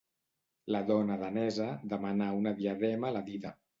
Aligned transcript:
La 0.75 0.79
dona 0.87 1.17
danesa 1.23 1.67
demanà 1.93 2.31
una 2.39 2.55
diadema 2.63 3.13
a 3.13 3.17
la 3.19 3.23
dida. 3.29 3.53